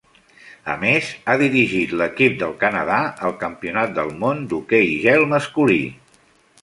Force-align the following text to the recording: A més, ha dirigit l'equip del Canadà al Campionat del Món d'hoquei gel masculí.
A 0.75 0.75
més, 0.83 1.09
ha 1.27 1.35
dirigit 1.41 1.93
l'equip 1.99 2.39
del 2.39 2.55
Canadà 2.65 2.97
al 3.29 3.35
Campionat 3.45 3.95
del 4.01 4.11
Món 4.25 4.45
d'hoquei 4.55 4.91
gel 5.05 5.29
masculí. 5.35 5.81